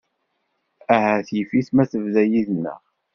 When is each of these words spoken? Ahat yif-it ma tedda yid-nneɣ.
Ahat 0.93 1.29
yif-it 1.35 1.67
ma 1.73 1.83
tedda 1.91 2.23
yid-nneɣ. 2.31 2.81